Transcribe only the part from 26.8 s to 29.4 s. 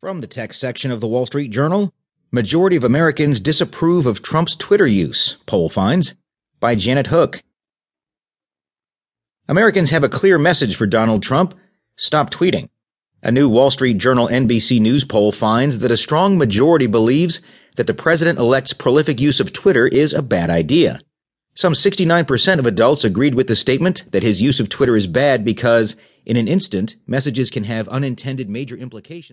messages can have unintended major implications.